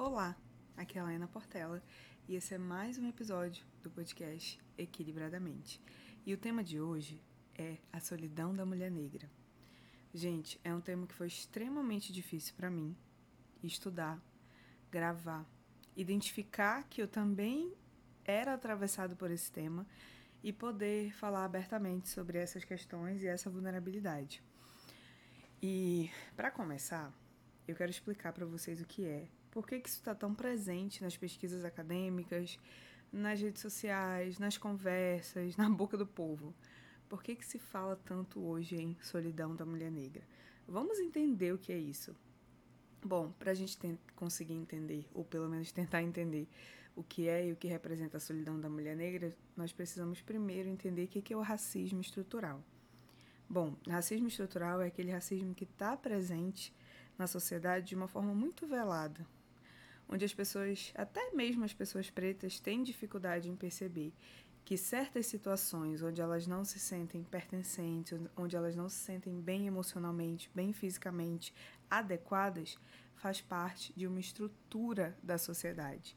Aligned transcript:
Olá, 0.00 0.36
aqui 0.76 0.96
é 0.96 1.00
a 1.00 1.04
Helena 1.04 1.26
Portela 1.26 1.82
e 2.28 2.36
esse 2.36 2.54
é 2.54 2.58
mais 2.58 2.98
um 2.98 3.08
episódio 3.08 3.66
do 3.82 3.90
podcast 3.90 4.56
Equilibradamente. 4.78 5.82
E 6.24 6.32
o 6.32 6.38
tema 6.38 6.62
de 6.62 6.80
hoje 6.80 7.20
é 7.52 7.78
a 7.92 7.98
solidão 7.98 8.54
da 8.54 8.64
mulher 8.64 8.92
negra. 8.92 9.28
Gente, 10.14 10.60
é 10.62 10.72
um 10.72 10.80
tema 10.80 11.04
que 11.04 11.14
foi 11.14 11.26
extremamente 11.26 12.12
difícil 12.12 12.54
para 12.56 12.70
mim 12.70 12.96
estudar, 13.60 14.22
gravar, 14.88 15.44
identificar 15.96 16.84
que 16.84 17.02
eu 17.02 17.08
também 17.08 17.74
era 18.24 18.54
atravessado 18.54 19.16
por 19.16 19.32
esse 19.32 19.50
tema 19.50 19.84
e 20.44 20.52
poder 20.52 21.12
falar 21.12 21.44
abertamente 21.44 22.08
sobre 22.08 22.38
essas 22.38 22.62
questões 22.64 23.20
e 23.20 23.26
essa 23.26 23.50
vulnerabilidade. 23.50 24.44
E 25.60 26.08
para 26.36 26.52
começar, 26.52 27.12
eu 27.66 27.74
quero 27.74 27.90
explicar 27.90 28.32
para 28.32 28.46
vocês 28.46 28.80
o 28.80 28.86
que 28.86 29.04
é 29.04 29.28
por 29.58 29.66
que, 29.66 29.80
que 29.80 29.88
isso 29.88 29.98
está 29.98 30.14
tão 30.14 30.32
presente 30.32 31.02
nas 31.02 31.16
pesquisas 31.16 31.64
acadêmicas, 31.64 32.60
nas 33.12 33.40
redes 33.40 33.60
sociais, 33.60 34.38
nas 34.38 34.56
conversas, 34.56 35.56
na 35.58 35.68
boca 35.68 35.96
do 35.96 36.06
povo? 36.06 36.54
Por 37.08 37.24
que, 37.24 37.34
que 37.34 37.44
se 37.44 37.58
fala 37.58 37.96
tanto 38.04 38.38
hoje 38.38 38.76
em 38.76 38.96
solidão 39.02 39.56
da 39.56 39.66
mulher 39.66 39.90
negra? 39.90 40.22
Vamos 40.64 41.00
entender 41.00 41.52
o 41.52 41.58
que 41.58 41.72
é 41.72 41.76
isso. 41.76 42.14
Bom, 43.04 43.32
para 43.32 43.50
a 43.50 43.54
gente 43.54 43.76
conseguir 44.14 44.54
entender, 44.54 45.04
ou 45.12 45.24
pelo 45.24 45.48
menos 45.48 45.72
tentar 45.72 46.04
entender 46.04 46.46
o 46.94 47.02
que 47.02 47.28
é 47.28 47.48
e 47.48 47.52
o 47.52 47.56
que 47.56 47.66
representa 47.66 48.18
a 48.18 48.20
solidão 48.20 48.60
da 48.60 48.70
mulher 48.70 48.94
negra, 48.94 49.36
nós 49.56 49.72
precisamos 49.72 50.20
primeiro 50.20 50.68
entender 50.68 51.06
o 51.06 51.08
que 51.08 51.32
é 51.32 51.36
o 51.36 51.42
racismo 51.42 52.00
estrutural. 52.00 52.62
Bom, 53.50 53.74
racismo 53.88 54.28
estrutural 54.28 54.80
é 54.80 54.86
aquele 54.86 55.10
racismo 55.10 55.52
que 55.52 55.64
está 55.64 55.96
presente 55.96 56.72
na 57.18 57.26
sociedade 57.26 57.86
de 57.86 57.96
uma 57.96 58.06
forma 58.06 58.32
muito 58.32 58.64
velada, 58.64 59.26
onde 60.08 60.24
as 60.24 60.32
pessoas, 60.32 60.92
até 60.94 61.30
mesmo 61.32 61.64
as 61.64 61.72
pessoas 61.74 62.10
pretas, 62.10 62.58
têm 62.58 62.82
dificuldade 62.82 63.48
em 63.48 63.56
perceber 63.56 64.12
que 64.64 64.76
certas 64.76 65.26
situações 65.26 66.02
onde 66.02 66.20
elas 66.20 66.46
não 66.46 66.64
se 66.64 66.78
sentem 66.78 67.22
pertencentes, 67.24 68.18
onde 68.36 68.54
elas 68.54 68.76
não 68.76 68.88
se 68.88 68.96
sentem 68.96 69.40
bem 69.40 69.66
emocionalmente, 69.66 70.50
bem 70.54 70.72
fisicamente 70.72 71.54
adequadas, 71.90 72.78
faz 73.14 73.40
parte 73.40 73.92
de 73.96 74.06
uma 74.06 74.20
estrutura 74.20 75.16
da 75.22 75.38
sociedade, 75.38 76.16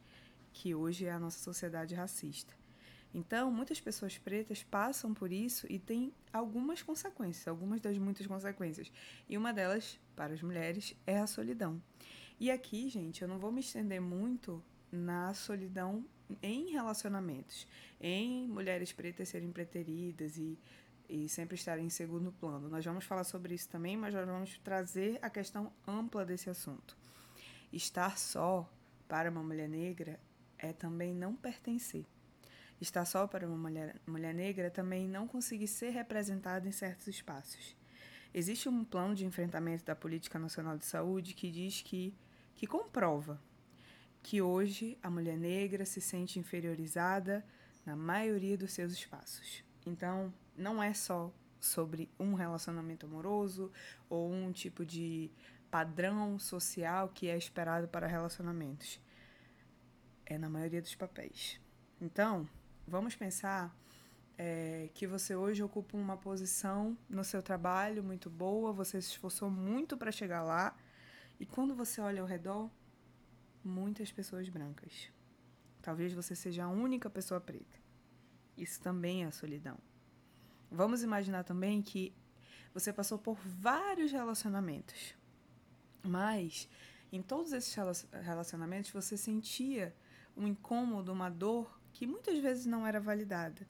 que 0.52 0.76
hoje 0.76 1.06
é 1.06 1.12
a 1.12 1.20
nossa 1.20 1.40
sociedade 1.40 1.96
racista. 1.96 2.54
Então, 3.14 3.52
muitas 3.52 3.80
pessoas 3.80 4.18
pretas 4.18 4.64
passam 4.64 5.14
por 5.14 5.32
isso 5.32 5.66
e 5.70 5.78
tem 5.78 6.14
algumas 6.32 6.82
consequências, 6.82 7.48
algumas 7.48 7.82
das 7.82 7.98
muitas 7.98 8.26
consequências. 8.26 8.92
E 9.28 9.38
uma 9.38 9.54
delas, 9.54 10.00
para 10.16 10.34
as 10.34 10.42
mulheres, 10.42 10.96
é 11.06 11.18
a 11.20 11.28
solidão. 11.28 11.82
E 12.42 12.50
aqui, 12.50 12.90
gente, 12.90 13.22
eu 13.22 13.28
não 13.28 13.38
vou 13.38 13.52
me 13.52 13.60
estender 13.60 14.02
muito 14.02 14.64
na 14.92 15.32
solidão 15.32 16.04
em 16.42 16.72
relacionamentos, 16.72 17.68
em 18.00 18.48
mulheres 18.48 18.92
pretas 18.92 19.30
serem 19.30 19.52
preteridas 19.52 20.40
e, 20.40 20.58
e 21.08 21.30
sempre 21.30 21.54
estarem 21.54 21.86
em 21.86 21.90
segundo 21.92 22.32
plano. 22.32 22.68
Nós 22.68 22.84
vamos 22.84 23.06
falar 23.06 23.26
sobre 23.26 23.54
isso 23.54 23.70
também, 23.70 23.96
mas 23.96 24.16
nós 24.16 24.26
vamos 24.26 24.58
trazer 24.64 25.20
a 25.22 25.30
questão 25.30 25.72
ampla 25.88 26.26
desse 26.26 26.50
assunto. 26.50 26.98
Estar 27.72 28.18
só 28.18 28.68
para 29.08 29.30
uma 29.30 29.44
mulher 29.44 29.70
negra 29.70 30.20
é 30.58 30.74
também 30.74 31.14
não 31.14 31.36
pertencer. 31.36 32.08
Estar 32.82 33.06
só 33.06 33.28
para 33.28 33.48
uma 33.48 33.70
mulher, 33.70 34.02
mulher 34.08 34.34
negra 34.34 34.72
também 34.72 35.08
não 35.08 35.28
conseguir 35.28 35.68
ser 35.68 35.92
representada 35.92 36.68
em 36.68 36.72
certos 36.72 37.06
espaços. 37.08 37.78
Existe 38.34 38.68
um 38.68 38.84
plano 38.84 39.14
de 39.14 39.26
enfrentamento 39.26 39.86
da 39.86 39.96
Política 39.96 40.40
Nacional 40.40 40.76
de 40.76 40.86
Saúde 40.86 41.36
que 41.36 41.52
diz 41.52 41.84
que, 41.84 42.16
que 42.62 42.68
comprova 42.68 43.42
que 44.22 44.40
hoje 44.40 44.96
a 45.02 45.10
mulher 45.10 45.36
negra 45.36 45.84
se 45.84 46.00
sente 46.00 46.38
inferiorizada 46.38 47.44
na 47.84 47.96
maioria 47.96 48.56
dos 48.56 48.72
seus 48.72 48.94
espaços. 48.94 49.64
Então, 49.84 50.32
não 50.56 50.82
é 50.82 50.94
só 50.94 51.34
sobre 51.60 52.08
um 52.20 52.36
relacionamento 52.36 53.08
amoroso 53.08 53.72
ou 54.08 54.32
um 54.32 54.52
tipo 54.52 54.86
de 54.86 55.32
padrão 55.72 56.38
social 56.38 57.10
que 57.10 57.28
é 57.28 57.36
esperado 57.36 57.88
para 57.88 58.06
relacionamentos. 58.06 59.00
É 60.24 60.38
na 60.38 60.48
maioria 60.48 60.84
dos 60.84 60.94
papéis. 60.94 61.60
Então, 62.00 62.48
vamos 62.88 63.16
pensar 63.16 63.76
é, 64.38 64.88
que 64.94 65.08
você 65.08 65.36
hoje 65.36 65.64
ocupa 65.64 65.98
uma 65.98 66.16
posição 66.16 66.96
no 67.10 67.24
seu 67.24 67.42
trabalho 67.42 68.04
muito 68.04 68.30
boa, 68.30 68.72
você 68.72 69.02
se 69.02 69.10
esforçou 69.10 69.50
muito 69.50 69.98
para 69.98 70.12
chegar 70.12 70.44
lá, 70.44 70.78
e 71.42 71.46
quando 71.48 71.74
você 71.74 72.00
olha 72.00 72.22
ao 72.22 72.28
redor, 72.28 72.70
muitas 73.64 74.12
pessoas 74.12 74.48
brancas. 74.48 75.10
Talvez 75.82 76.14
você 76.14 76.36
seja 76.36 76.66
a 76.66 76.70
única 76.70 77.10
pessoa 77.10 77.42
preta. 77.42 77.80
Isso 78.56 78.80
também 78.80 79.26
é 79.26 79.32
solidão. 79.32 79.76
Vamos 80.70 81.02
imaginar 81.02 81.44
também 81.44 81.82
que 81.82 82.14
você 82.72 82.94
passou 82.94 83.18
por 83.18 83.40
vários 83.44 84.12
relacionamentos, 84.12 85.16
mas 86.04 86.70
em 87.12 87.24
todos 87.24 87.54
esses 87.54 87.76
relacionamentos 88.22 88.92
você 88.92 89.18
sentia 89.18 89.96
um 90.38 90.46
incômodo, 90.46 91.12
uma 91.12 91.28
dor 91.28 91.82
que 91.92 92.06
muitas 92.06 92.38
vezes 92.38 92.68
não 92.68 92.86
era 92.86 93.00
validada. 93.00 93.68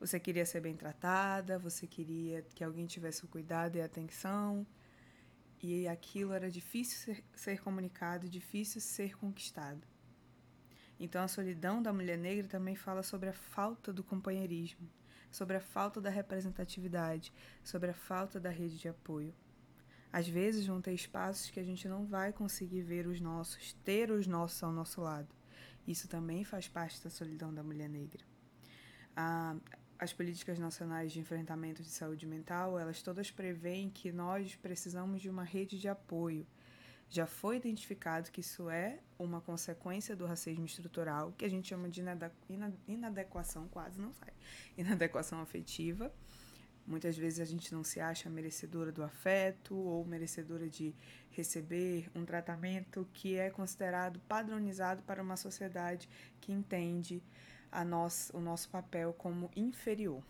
Você 0.00 0.18
queria 0.18 0.46
ser 0.46 0.62
bem 0.62 0.74
tratada, 0.74 1.58
você 1.58 1.86
queria 1.86 2.40
que 2.54 2.64
alguém 2.64 2.86
tivesse 2.86 3.22
o 3.22 3.28
cuidado 3.28 3.76
e 3.76 3.82
a 3.82 3.84
atenção, 3.84 4.66
e 5.62 5.88
aquilo 5.88 6.32
era 6.32 6.50
difícil 6.50 6.98
ser, 6.98 7.24
ser 7.34 7.60
comunicado, 7.60 8.28
difícil 8.28 8.80
ser 8.80 9.16
conquistado. 9.16 9.86
Então 10.98 11.22
a 11.22 11.28
solidão 11.28 11.82
da 11.82 11.92
mulher 11.92 12.18
negra 12.18 12.48
também 12.48 12.74
fala 12.74 13.02
sobre 13.02 13.28
a 13.28 13.32
falta 13.32 13.92
do 13.92 14.02
companheirismo, 14.02 14.88
sobre 15.30 15.56
a 15.56 15.60
falta 15.60 16.00
da 16.00 16.10
representatividade, 16.10 17.32
sobre 17.62 17.90
a 17.90 17.94
falta 17.94 18.40
da 18.40 18.50
rede 18.50 18.78
de 18.78 18.88
apoio. 18.88 19.34
Às 20.12 20.26
vezes 20.26 20.66
vão 20.66 20.80
ter 20.80 20.94
espaços 20.94 21.50
que 21.50 21.60
a 21.60 21.64
gente 21.64 21.86
não 21.88 22.06
vai 22.06 22.32
conseguir 22.32 22.82
ver 22.82 23.06
os 23.06 23.20
nossos, 23.20 23.74
ter 23.84 24.10
os 24.10 24.26
nossos 24.26 24.62
ao 24.62 24.72
nosso 24.72 25.00
lado. 25.00 25.28
Isso 25.86 26.08
também 26.08 26.44
faz 26.44 26.68
parte 26.68 27.02
da 27.02 27.10
solidão 27.10 27.52
da 27.52 27.62
mulher 27.62 27.88
negra. 27.88 28.24
Ah, 29.14 29.56
as 29.98 30.12
políticas 30.12 30.58
nacionais 30.58 31.12
de 31.12 31.20
enfrentamento 31.20 31.82
de 31.82 31.88
saúde 31.88 32.26
mental, 32.26 32.78
elas 32.78 33.02
todas 33.02 33.30
preveem 33.30 33.88
que 33.88 34.12
nós 34.12 34.54
precisamos 34.56 35.22
de 35.22 35.30
uma 35.30 35.44
rede 35.44 35.78
de 35.78 35.88
apoio. 35.88 36.46
Já 37.08 37.26
foi 37.26 37.56
identificado 37.56 38.30
que 38.30 38.40
isso 38.40 38.68
é 38.68 38.98
uma 39.18 39.40
consequência 39.40 40.16
do 40.16 40.26
racismo 40.26 40.66
estrutural, 40.66 41.32
que 41.32 41.44
a 41.44 41.48
gente 41.48 41.68
chama 41.68 41.88
de 41.88 42.02
inadequação, 42.86 43.68
quase 43.68 44.00
não 44.00 44.12
sai, 44.12 44.32
inadequação 44.76 45.40
afetiva. 45.40 46.12
Muitas 46.86 47.16
vezes 47.16 47.40
a 47.40 47.44
gente 47.44 47.72
não 47.72 47.82
se 47.82 47.98
acha 47.98 48.30
merecedora 48.30 48.92
do 48.92 49.02
afeto 49.02 49.74
ou 49.74 50.04
merecedora 50.04 50.68
de 50.68 50.94
receber 51.30 52.08
um 52.14 52.24
tratamento 52.24 53.08
que 53.12 53.36
é 53.36 53.50
considerado 53.50 54.20
padronizado 54.28 55.02
para 55.02 55.22
uma 55.22 55.36
sociedade 55.36 56.08
que 56.40 56.52
entende 56.52 57.22
a 57.70 57.84
nós, 57.84 58.30
o 58.34 58.40
nosso 58.40 58.68
papel 58.68 59.12
como 59.12 59.50
inferior. 59.54 60.22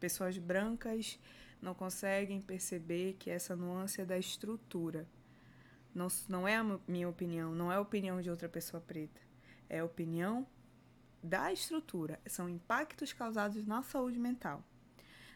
Pessoas 0.00 0.38
brancas 0.38 1.18
não 1.60 1.74
conseguem 1.74 2.40
perceber 2.40 3.16
que 3.18 3.30
essa 3.30 3.56
nuance 3.56 4.00
é 4.00 4.04
da 4.04 4.18
estrutura. 4.18 5.06
Não, 5.94 6.08
não 6.28 6.46
é 6.46 6.56
a 6.56 6.64
minha 6.86 7.08
opinião, 7.08 7.54
não 7.54 7.72
é 7.72 7.76
a 7.76 7.80
opinião 7.80 8.20
de 8.20 8.30
outra 8.30 8.48
pessoa 8.48 8.80
preta. 8.80 9.20
É 9.68 9.80
a 9.80 9.84
opinião 9.84 10.46
da 11.22 11.52
estrutura. 11.52 12.20
São 12.26 12.48
impactos 12.48 13.12
causados 13.12 13.66
na 13.66 13.82
saúde 13.82 14.18
mental. 14.18 14.62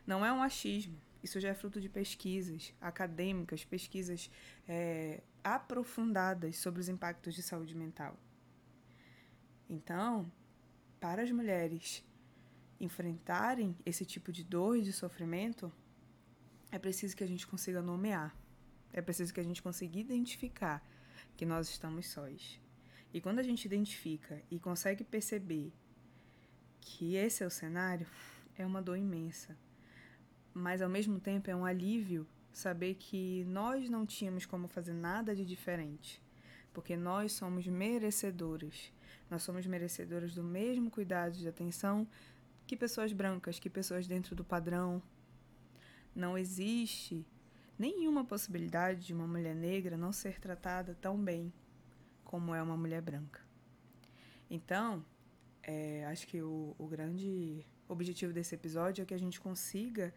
Não 0.07 0.25
é 0.25 0.33
um 0.33 0.43
achismo. 0.43 0.97
Isso 1.23 1.39
já 1.39 1.51
é 1.51 1.55
fruto 1.55 1.81
de 1.81 1.89
pesquisas 1.89 2.75
acadêmicas, 2.81 3.65
pesquisas 3.65 4.31
é, 4.67 5.23
aprofundadas 5.43 6.59
sobre 6.59 6.81
os 6.81 6.89
impactos 6.89 7.35
de 7.35 7.43
saúde 7.43 7.77
mental. 7.77 8.17
Então, 9.69 10.31
para 11.03 11.21
as 11.25 11.33
mulheres 11.33 12.05
enfrentarem 12.81 13.77
esse 13.85 14.05
tipo 14.07 14.31
de 14.31 14.45
dor 14.45 14.77
e 14.77 14.83
de 14.83 14.93
sofrimento, 14.93 15.73
é 16.71 16.79
preciso 16.79 17.17
que 17.17 17.25
a 17.25 17.27
gente 17.27 17.45
consiga 17.45 17.83
nomear. 17.83 18.33
É 18.93 19.03
preciso 19.03 19.35
que 19.35 19.41
a 19.41 19.43
gente 19.43 19.61
consiga 19.61 19.99
identificar 19.99 20.81
que 21.37 21.45
nós 21.45 21.69
estamos 21.69 22.07
sós. 22.07 22.61
E 23.13 23.21
quando 23.21 23.41
a 23.41 23.43
gente 23.43 23.65
identifica 23.65 24.41
e 24.49 24.61
consegue 24.61 25.03
perceber 25.03 25.73
que 26.81 27.17
esse 27.17 27.43
é 27.43 27.47
o 27.49 27.51
cenário, 27.51 28.07
é 28.57 28.65
uma 28.65 28.81
dor 28.81 28.97
imensa. 28.97 29.59
Mas 30.55 30.81
ao 30.81 30.89
mesmo 30.89 31.19
tempo 31.19 31.51
é 31.51 31.57
um 31.57 31.65
alívio 31.65 32.25
saber 32.53 32.95
que 32.95 33.43
nós 33.49 33.91
não 33.91 34.07
tínhamos 34.07 34.47
como 34.47 34.69
fazer 34.69 34.93
nada 34.93 35.35
de 35.35 35.45
diferente 35.45 36.23
porque 36.73 36.97
nós 36.97 37.33
somos 37.33 37.67
merecedoras. 37.67 38.93
Nós 39.33 39.45
somos 39.45 39.65
merecedoras 39.65 40.35
do 40.35 40.45
mesmo 40.45 40.91
cuidado 40.91 41.39
de 41.39 41.49
atenção 41.49 42.07
que 42.67 42.77
pessoas 42.77 43.15
brancas, 43.15 43.59
que 43.59 43.71
pessoas 43.71 44.07
dentro 44.07 44.37
do 44.37 44.45
padrão. 44.45 45.03
Não 46.15 46.37
existe 46.37 47.27
nenhuma 47.79 48.27
possibilidade 48.27 49.07
de 49.07 49.15
uma 49.15 49.27
mulher 49.27 49.55
negra 49.55 49.97
não 49.97 50.13
ser 50.13 50.39
tratada 50.39 50.95
tão 51.01 51.17
bem 51.17 51.51
como 52.23 52.55
é 52.55 52.63
uma 52.63 52.77
mulher 52.77 53.01
branca. 53.01 53.41
Então, 54.51 55.03
é, 55.63 56.05
acho 56.09 56.27
que 56.27 56.43
o, 56.43 56.77
o 56.79 56.87
grande 56.87 57.65
objetivo 57.89 58.35
desse 58.35 58.55
episódio 58.55 59.01
é 59.01 59.07
que 59.07 59.15
a 59.15 59.19
gente 59.19 59.41
consiga 59.41 60.15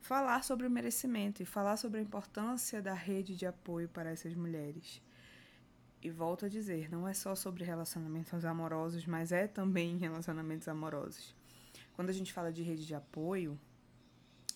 falar 0.00 0.42
sobre 0.44 0.66
o 0.66 0.70
merecimento 0.70 1.42
e 1.42 1.44
falar 1.44 1.76
sobre 1.76 2.00
a 2.00 2.02
importância 2.02 2.80
da 2.80 2.94
rede 2.94 3.36
de 3.36 3.44
apoio 3.44 3.86
para 3.86 4.08
essas 4.08 4.34
mulheres. 4.34 5.02
E 6.04 6.10
volto 6.10 6.44
a 6.44 6.48
dizer, 6.50 6.90
não 6.90 7.08
é 7.08 7.14
só 7.14 7.34
sobre 7.34 7.64
relacionamentos 7.64 8.44
amorosos, 8.44 9.06
mas 9.06 9.32
é 9.32 9.48
também 9.48 9.96
relacionamentos 9.96 10.68
amorosos. 10.68 11.34
Quando 11.94 12.10
a 12.10 12.12
gente 12.12 12.30
fala 12.30 12.52
de 12.52 12.62
rede 12.62 12.86
de 12.86 12.94
apoio, 12.94 13.58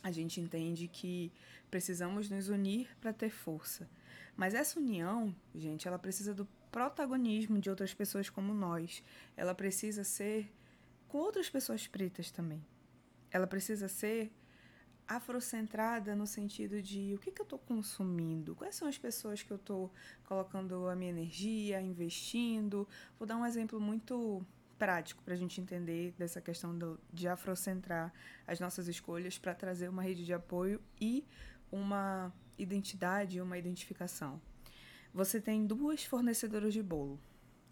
a 0.02 0.10
gente 0.10 0.42
entende 0.42 0.86
que 0.86 1.32
precisamos 1.70 2.28
nos 2.28 2.50
unir 2.50 2.94
para 3.00 3.14
ter 3.14 3.30
força. 3.30 3.88
Mas 4.36 4.52
essa 4.52 4.78
união, 4.78 5.34
gente, 5.54 5.88
ela 5.88 5.98
precisa 5.98 6.34
do 6.34 6.46
protagonismo 6.70 7.58
de 7.58 7.70
outras 7.70 7.94
pessoas 7.94 8.28
como 8.28 8.52
nós. 8.52 9.02
Ela 9.34 9.54
precisa 9.54 10.04
ser 10.04 10.52
com 11.08 11.16
outras 11.16 11.48
pessoas 11.48 11.86
pretas 11.86 12.30
também. 12.30 12.62
Ela 13.30 13.46
precisa 13.46 13.88
ser 13.88 14.30
afrocentrada 15.08 16.14
no 16.14 16.26
sentido 16.26 16.82
de 16.82 17.14
o 17.14 17.18
que, 17.18 17.32
que 17.32 17.40
eu 17.40 17.44
estou 17.44 17.58
consumindo, 17.58 18.54
quais 18.54 18.74
são 18.74 18.86
as 18.86 18.98
pessoas 18.98 19.42
que 19.42 19.50
eu 19.50 19.56
estou 19.56 19.90
colocando 20.26 20.86
a 20.86 20.94
minha 20.94 21.10
energia, 21.10 21.80
investindo. 21.80 22.86
Vou 23.18 23.26
dar 23.26 23.36
um 23.36 23.46
exemplo 23.46 23.80
muito 23.80 24.44
prático 24.78 25.22
para 25.22 25.32
a 25.32 25.36
gente 25.36 25.60
entender 25.60 26.14
dessa 26.18 26.40
questão 26.40 26.76
do, 26.76 27.00
de 27.12 27.26
afrocentrar 27.26 28.12
as 28.46 28.60
nossas 28.60 28.86
escolhas 28.86 29.38
para 29.38 29.54
trazer 29.54 29.88
uma 29.88 30.02
rede 30.02 30.24
de 30.24 30.34
apoio 30.34 30.80
e 31.00 31.26
uma 31.72 32.32
identidade, 32.58 33.40
uma 33.40 33.56
identificação. 33.56 34.40
Você 35.12 35.40
tem 35.40 35.66
duas 35.66 36.04
fornecedoras 36.04 36.72
de 36.74 36.82
bolo. 36.82 37.18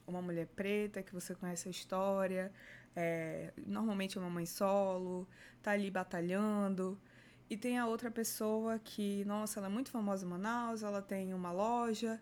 Uma 0.06 0.22
mulher 0.22 0.46
preta, 0.46 1.02
que 1.02 1.12
você 1.12 1.34
conhece 1.34 1.68
a 1.68 1.70
história, 1.70 2.52
é, 2.94 3.52
normalmente 3.66 4.16
é 4.16 4.20
uma 4.20 4.30
mãe 4.30 4.46
solo, 4.46 5.28
tá 5.62 5.72
ali 5.72 5.90
batalhando. 5.90 6.98
E 7.48 7.56
tem 7.56 7.78
a 7.78 7.86
outra 7.86 8.10
pessoa 8.10 8.78
que, 8.78 9.24
nossa, 9.24 9.60
ela 9.60 9.68
é 9.68 9.70
muito 9.70 9.90
famosa 9.90 10.26
em 10.26 10.28
Manaus, 10.28 10.82
ela 10.82 11.00
tem 11.00 11.32
uma 11.32 11.52
loja. 11.52 12.20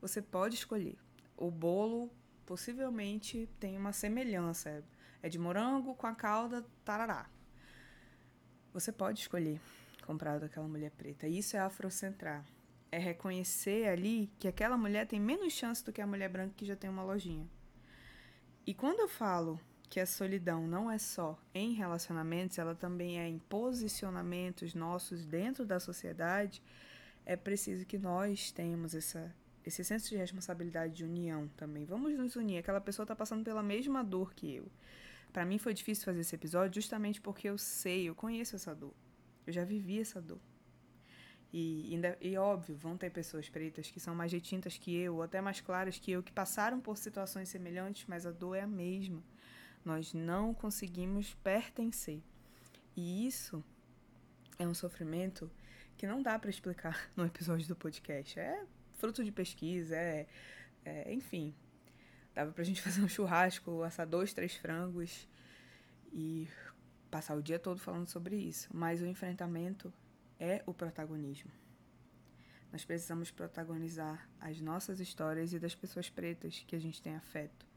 Você 0.00 0.22
pode 0.22 0.54
escolher. 0.54 0.96
O 1.36 1.50
bolo 1.50 2.10
possivelmente 2.46 3.48
tem 3.60 3.76
uma 3.76 3.92
semelhança. 3.92 4.82
É 5.22 5.28
de 5.28 5.38
morango 5.38 5.94
com 5.94 6.06
a 6.06 6.14
calda 6.14 6.64
tarará. 6.84 7.28
Você 8.72 8.90
pode 8.90 9.20
escolher 9.20 9.60
comprar 10.06 10.38
daquela 10.38 10.66
mulher 10.66 10.90
preta. 10.92 11.28
Isso 11.28 11.56
é 11.56 11.60
afrocentrar. 11.60 12.44
É 12.90 12.98
reconhecer 12.98 13.88
ali 13.88 14.30
que 14.38 14.48
aquela 14.48 14.76
mulher 14.78 15.06
tem 15.06 15.20
menos 15.20 15.52
chance 15.52 15.84
do 15.84 15.92
que 15.92 16.00
a 16.00 16.06
mulher 16.06 16.28
branca 16.28 16.54
que 16.56 16.64
já 16.64 16.76
tem 16.76 16.88
uma 16.88 17.02
lojinha. 17.02 17.48
E 18.66 18.72
quando 18.72 19.00
eu 19.00 19.08
falo 19.08 19.60
que 19.94 20.00
a 20.00 20.06
solidão 20.06 20.66
não 20.66 20.90
é 20.90 20.98
só 20.98 21.38
em 21.54 21.72
relacionamentos, 21.72 22.58
ela 22.58 22.74
também 22.74 23.20
é 23.20 23.28
em 23.28 23.38
posicionamentos 23.38 24.74
nossos 24.74 25.24
dentro 25.24 25.64
da 25.64 25.78
sociedade, 25.78 26.60
é 27.24 27.36
preciso 27.36 27.86
que 27.86 27.96
nós 27.96 28.50
tenhamos 28.50 28.92
essa, 28.92 29.32
esse 29.64 29.84
senso 29.84 30.08
de 30.08 30.16
responsabilidade 30.16 30.94
de 30.94 31.04
união 31.04 31.46
também. 31.56 31.84
Vamos 31.84 32.12
nos 32.18 32.34
unir. 32.34 32.58
Aquela 32.58 32.80
pessoa 32.80 33.04
está 33.04 33.14
passando 33.14 33.44
pela 33.44 33.62
mesma 33.62 34.02
dor 34.02 34.34
que 34.34 34.52
eu. 34.52 34.66
Para 35.32 35.44
mim 35.44 35.58
foi 35.58 35.72
difícil 35.72 36.04
fazer 36.04 36.22
esse 36.22 36.34
episódio 36.34 36.74
justamente 36.74 37.20
porque 37.20 37.48
eu 37.48 37.56
sei, 37.56 38.08
eu 38.08 38.16
conheço 38.16 38.56
essa 38.56 38.74
dor. 38.74 38.94
Eu 39.46 39.52
já 39.52 39.64
vivi 39.64 40.00
essa 40.00 40.20
dor. 40.20 40.40
E, 41.52 41.90
ainda, 41.92 42.18
e 42.20 42.36
óbvio, 42.36 42.74
vão 42.74 42.96
ter 42.96 43.10
pessoas 43.10 43.48
pretas 43.48 43.92
que 43.92 44.00
são 44.00 44.12
mais 44.12 44.32
retintas 44.32 44.76
que 44.76 44.92
eu, 44.92 45.14
ou 45.14 45.22
até 45.22 45.40
mais 45.40 45.60
claras 45.60 46.00
que 46.00 46.10
eu, 46.10 46.20
que 46.20 46.32
passaram 46.32 46.80
por 46.80 46.98
situações 46.98 47.48
semelhantes, 47.48 48.06
mas 48.08 48.26
a 48.26 48.32
dor 48.32 48.56
é 48.56 48.62
a 48.62 48.66
mesma. 48.66 49.22
Nós 49.84 50.14
não 50.14 50.54
conseguimos 50.54 51.34
pertencer. 51.34 52.22
E 52.96 53.26
isso 53.26 53.62
é 54.58 54.66
um 54.66 54.74
sofrimento 54.74 55.50
que 55.96 56.06
não 56.06 56.22
dá 56.22 56.38
para 56.38 56.50
explicar 56.50 57.10
no 57.16 57.24
episódio 57.26 57.66
do 57.68 57.76
podcast. 57.76 58.38
É 58.38 58.64
fruto 58.94 59.24
de 59.24 59.32
pesquisa, 59.32 59.96
é, 59.96 60.26
é 60.84 61.12
enfim. 61.12 61.54
Dava 62.34 62.52
pra 62.52 62.64
gente 62.64 62.80
fazer 62.82 63.02
um 63.02 63.08
churrasco, 63.08 63.82
assar 63.82 64.06
dois, 64.06 64.32
três 64.32 64.54
frangos 64.56 65.28
e 66.12 66.48
passar 67.10 67.36
o 67.36 67.42
dia 67.42 67.58
todo 67.58 67.78
falando 67.78 68.06
sobre 68.06 68.36
isso. 68.36 68.68
Mas 68.72 69.02
o 69.02 69.06
enfrentamento 69.06 69.92
é 70.38 70.62
o 70.66 70.72
protagonismo. 70.72 71.50
Nós 72.72 72.84
precisamos 72.84 73.30
protagonizar 73.30 74.28
as 74.40 74.60
nossas 74.60 74.98
histórias 74.98 75.52
e 75.52 75.60
das 75.60 75.76
pessoas 75.76 76.10
pretas 76.10 76.64
que 76.66 76.74
a 76.74 76.80
gente 76.80 77.00
tem 77.00 77.14
afeto. 77.14 77.73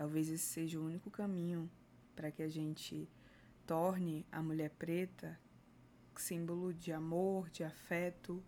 Talvez 0.00 0.30
esse 0.30 0.46
seja 0.46 0.80
o 0.80 0.86
único 0.86 1.10
caminho 1.10 1.70
para 2.16 2.30
que 2.30 2.42
a 2.42 2.48
gente 2.48 3.06
torne 3.66 4.24
a 4.32 4.40
mulher 4.40 4.70
preta 4.70 5.38
símbolo 6.16 6.72
de 6.72 6.90
amor, 6.90 7.50
de 7.50 7.62
afeto, 7.62 8.42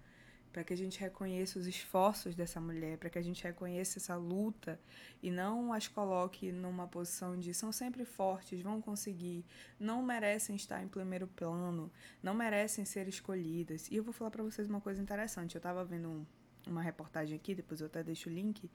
para 0.50 0.64
que 0.64 0.72
a 0.72 0.76
gente 0.76 0.98
reconheça 0.98 1.58
os 1.58 1.66
esforços 1.66 2.34
dessa 2.34 2.58
mulher, 2.58 2.96
para 2.96 3.10
que 3.10 3.18
a 3.18 3.22
gente 3.22 3.44
reconheça 3.44 3.98
essa 3.98 4.16
luta 4.16 4.80
e 5.22 5.30
não 5.30 5.74
as 5.74 5.86
coloque 5.86 6.50
numa 6.50 6.88
posição 6.88 7.38
de 7.38 7.52
são 7.52 7.70
sempre 7.70 8.06
fortes, 8.06 8.62
vão 8.62 8.80
conseguir, 8.80 9.44
não 9.78 10.02
merecem 10.02 10.56
estar 10.56 10.82
em 10.82 10.88
primeiro 10.88 11.26
plano, 11.26 11.92
não 12.22 12.32
merecem 12.32 12.86
ser 12.86 13.08
escolhidas. 13.08 13.90
E 13.90 13.96
eu 13.96 14.02
vou 14.02 14.14
falar 14.14 14.30
para 14.30 14.42
vocês 14.42 14.66
uma 14.70 14.80
coisa 14.80 15.02
interessante. 15.02 15.54
Eu 15.54 15.58
estava 15.58 15.84
vendo 15.84 16.08
um, 16.08 16.26
uma 16.66 16.80
reportagem 16.80 17.36
aqui, 17.36 17.54
depois 17.54 17.82
eu 17.82 17.88
até 17.88 18.02
deixo 18.02 18.30
o 18.30 18.32
link, 18.32 18.70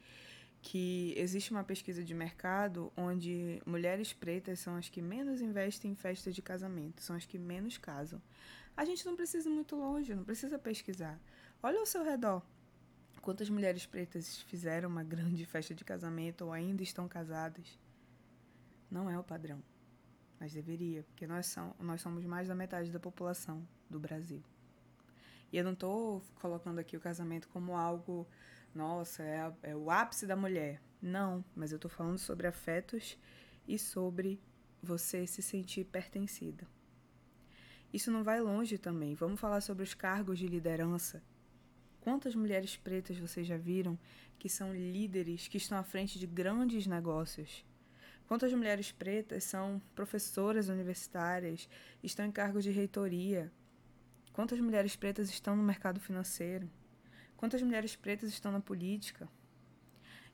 que 0.62 1.14
existe 1.16 1.52
uma 1.52 1.64
pesquisa 1.64 2.04
de 2.04 2.14
mercado 2.14 2.92
onde 2.98 3.62
mulheres 3.66 4.14
pretas 4.14 4.60
são 4.60 4.76
as 4.76 4.90
que 4.90 5.02
menos 5.02 5.42
investem 5.42 5.92
em 5.92 5.96
festas 5.96 6.36
de 6.36 6.42
casamento, 6.42 7.02
são 7.02 7.16
as 7.16 7.26
que 7.26 7.38
menos 7.38 7.78
casam. 7.78 8.22
A 8.76 8.86
gente 8.86 9.06
não 9.06 9.16
precisa 9.16 9.50
ir 9.50 9.54
muito 9.54 9.76
longe, 9.76 10.14
não 10.14 10.24
precisa 10.24 10.60
pesquisar. 10.60 11.20
Olha 11.64 11.80
ao 11.80 11.86
seu 11.86 12.04
redor. 12.04 12.44
Quantas 13.22 13.50
mulheres 13.50 13.86
pretas 13.86 14.42
fizeram 14.44 14.90
uma 14.90 15.04
grande 15.04 15.46
festa 15.46 15.74
de 15.74 15.84
casamento 15.84 16.46
ou 16.46 16.54
ainda 16.54 16.84
estão 16.84 17.08
casadas? 17.08 17.80
Não 18.90 19.10
é 19.10 19.18
o 19.18 19.24
padrão, 19.24 19.62
mas 20.40 20.54
deveria, 20.54 21.04
porque 21.04 21.28
nós, 21.28 21.48
são, 21.48 21.76
nós 21.80 22.02
somos 22.02 22.24
mais 22.24 22.48
da 22.48 22.56
metade 22.56 22.92
da 22.92 23.00
população 23.00 23.68
do 23.90 24.00
Brasil. 24.00 24.42
E 25.52 25.58
eu 25.58 25.64
não 25.64 25.74
estou 25.74 26.22
colocando 26.36 26.80
aqui 26.80 26.96
o 26.96 27.00
casamento 27.00 27.48
como 27.50 27.76
algo 27.76 28.28
nossa, 28.78 29.24
é, 29.24 29.40
a, 29.40 29.54
é 29.64 29.76
o 29.76 29.90
ápice 29.90 30.28
da 30.28 30.36
mulher. 30.36 30.80
Não, 31.02 31.44
mas 31.56 31.72
eu 31.72 31.80
tô 31.80 31.90
falando 31.90 32.20
sobre 32.20 32.46
afetos 32.46 33.18
e 33.68 33.78
sobre 33.78 34.40
você 34.82 35.26
se 35.26 35.42
sentir 35.42 35.86
pertencida. 35.86 36.66
Isso 37.92 38.12
não 38.12 38.24
vai 38.24 38.40
longe 38.40 38.78
também. 38.78 39.16
Vamos 39.16 39.40
falar 39.40 39.62
sobre 39.62 39.84
os 39.84 39.94
cargos 39.96 40.38
de 40.38 40.48
liderança. 40.48 41.24
Quantas 42.02 42.36
mulheres 42.36 42.78
pretas 42.78 43.18
vocês 43.18 43.48
já 43.48 43.58
viram 43.58 43.98
que 44.38 44.48
são 44.48 44.74
líderes, 44.74 45.48
que 45.48 45.58
estão 45.58 45.78
à 45.78 45.84
frente 45.84 46.20
de 46.20 46.28
grandes 46.28 46.86
negócios? 46.86 47.66
Quantas 48.28 48.54
mulheres 48.54 48.92
pretas 48.92 49.44
são 49.46 49.82
professoras 49.96 50.70
universitárias, 50.70 51.68
estão 52.04 52.26
em 52.26 52.32
cargos 52.32 52.64
de 52.64 52.72
reitoria? 52.72 53.52
Quantas 54.34 54.60
mulheres 54.60 54.96
pretas 54.96 55.30
estão 55.30 55.56
no 55.56 55.64
mercado 55.64 56.00
financeiro? 56.00 56.70
Quantas 57.38 57.62
mulheres 57.62 57.96
pretas 57.96 58.30
estão 58.30 58.52
na 58.52 58.60
política? 58.60 59.30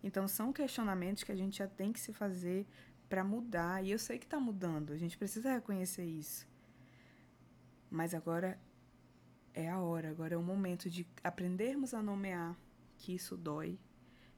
Então, 0.02 0.28
são 0.28 0.52
questionamentos 0.52 1.24
que 1.24 1.32
a 1.32 1.36
gente 1.36 1.58
já 1.58 1.68
tem 1.68 1.94
que 1.94 2.00
se 2.00 2.14
fazer 2.14 2.66
para 3.08 3.24
mudar. 3.24 3.84
E 3.84 3.92
eu 3.92 4.00
sei 4.00 4.18
que 4.18 4.26
está 4.26 4.40
mudando, 4.40 4.92
a 4.92 4.98
gente 4.98 5.18
precisa 5.18 5.54
reconhecer 5.54 6.06
isso. 6.06 6.48
Mas 7.92 8.14
agora 8.14 8.60
é 9.54 9.70
a 9.70 9.80
hora, 9.80 10.10
agora 10.10 10.34
é 10.34 10.38
o 10.38 10.42
momento 10.42 10.90
de 10.90 11.06
aprendermos 11.24 11.94
a 11.94 12.02
nomear 12.02 12.58
que 12.98 13.14
isso 13.14 13.38
dói 13.38 13.78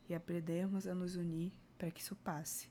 e 0.10 0.14
aprendermos 0.14 0.88
a 0.88 0.94
nos 0.94 1.16
unir 1.16 1.54
para 1.78 1.90
que 1.90 2.02
isso 2.02 2.16
passe. 2.18 2.70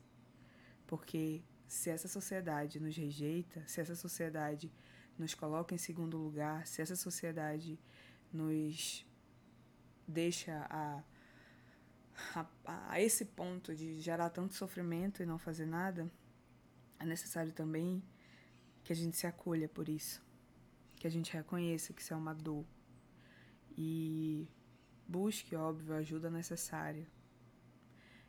Porque 0.86 1.42
se 1.66 1.88
essa 1.88 2.06
sociedade 2.06 2.78
nos 2.78 2.96
rejeita, 2.96 3.62
se 3.66 3.80
essa 3.80 3.96
sociedade 3.96 4.70
nos 5.18 5.34
coloca 5.34 5.74
em 5.74 5.78
segundo 5.78 6.18
lugar, 6.18 6.66
se 6.66 6.82
essa 6.82 6.96
sociedade 6.96 7.78
nos 8.32 9.06
deixa 10.06 10.66
a, 10.70 11.02
a, 12.34 12.46
a 12.92 13.00
esse 13.00 13.25
ponto 13.25 13.75
de 13.75 14.00
gerar 14.00 14.30
tanto 14.30 14.54
sofrimento 14.54 15.23
e 15.23 15.26
não 15.26 15.38
fazer 15.38 15.66
nada, 15.66 16.11
é 16.99 17.04
necessário 17.04 17.52
também 17.52 18.02
que 18.82 18.92
a 18.92 18.96
gente 18.96 19.16
se 19.16 19.26
acolha 19.26 19.68
por 19.68 19.88
isso, 19.88 20.23
que 20.96 21.06
a 21.06 21.11
gente 21.11 21.32
reconheça 21.32 21.92
que 21.92 22.02
isso 22.02 22.12
é 22.12 22.16
uma 22.16 22.34
dor 22.34 22.64
e 23.76 24.49
busque, 25.06 25.56
óbvio, 25.56 25.94
a 25.94 25.99
ajuda 25.99 26.30
necessária. 26.30 27.06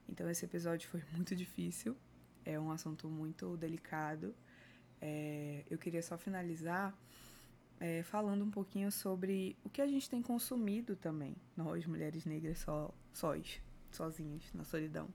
Então 0.07 0.29
esse 0.29 0.45
episódio 0.45 0.89
foi 0.89 1.03
muito 1.13 1.35
difícil, 1.35 1.95
é 2.43 2.59
um 2.59 2.71
assunto 2.71 3.07
muito 3.09 3.57
delicado. 3.57 4.35
É, 5.01 5.63
eu 5.69 5.77
queria 5.77 6.01
só 6.01 6.17
finalizar 6.17 6.97
é, 7.79 8.03
falando 8.03 8.43
um 8.43 8.51
pouquinho 8.51 8.91
sobre 8.91 9.55
o 9.63 9.69
que 9.69 9.81
a 9.81 9.87
gente 9.87 10.09
tem 10.09 10.21
consumido 10.21 10.95
também, 10.95 11.35
nós, 11.55 11.85
mulheres 11.85 12.25
negras 12.25 12.59
só, 12.59 12.93
sós, 13.13 13.61
sozinhas 13.91 14.43
na 14.53 14.63
solidão. 14.63 15.09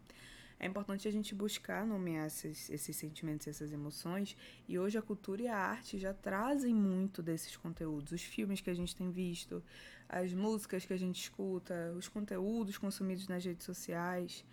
É 0.63 0.67
importante 0.67 1.09
a 1.09 1.11
gente 1.11 1.35
buscar 1.35 1.87
nomear 1.87 2.27
esses, 2.27 2.69
esses 2.69 2.95
sentimentos, 2.95 3.49
essas 3.49 3.73
emoções, 3.73 4.37
e 4.69 4.79
hoje 4.79 4.99
a 4.99 5.03
cultura 5.03 5.43
e 5.43 5.49
a 5.49 5.57
arte 5.57 5.99
já 5.99 6.13
trazem 6.13 6.75
muito 6.75 7.23
desses 7.23 7.57
conteúdos. 7.57 8.13
Os 8.13 8.23
filmes 8.23 8.61
que 8.61 8.69
a 8.69 8.75
gente 8.75 8.95
tem 8.95 9.11
visto, 9.11 9.65
as 10.07 10.35
músicas 10.35 10.85
que 10.85 10.93
a 10.93 10.99
gente 10.99 11.19
escuta, 11.19 11.95
os 11.97 12.09
conteúdos 12.09 12.77
consumidos 12.77 13.27
nas 13.27 13.43
redes 13.43 13.65
sociais. 13.65 14.45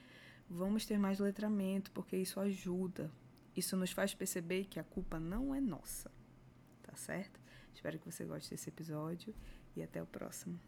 Vamos 0.49 0.85
ter 0.85 0.97
mais 0.97 1.19
letramento, 1.19 1.91
porque 1.91 2.15
isso 2.15 2.39
ajuda. 2.39 3.11
Isso 3.53 3.75
nos 3.75 3.91
faz 3.91 4.13
perceber 4.13 4.63
que 4.63 4.79
a 4.79 4.85
culpa 4.85 5.19
não 5.19 5.53
é 5.53 5.59
nossa. 5.59 6.09
Tá 6.83 6.95
certo? 6.95 7.37
Espero 7.77 7.99
que 7.99 8.11
você 8.11 8.25
goste 8.25 8.49
desse 8.49 8.69
episódio 8.69 9.35
e 9.75 9.83
até 9.83 10.01
o 10.01 10.05
próximo. 10.07 10.59